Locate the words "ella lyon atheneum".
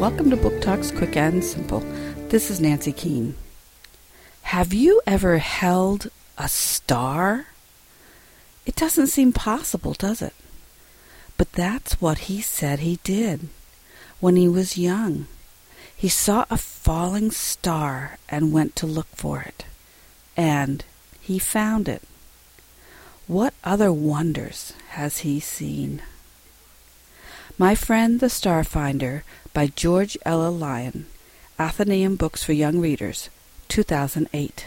30.26-32.18